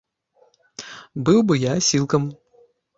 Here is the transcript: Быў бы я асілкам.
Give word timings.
Быў 1.29 1.39
бы 1.47 1.61
я 1.69 1.79
асілкам. 1.85 2.29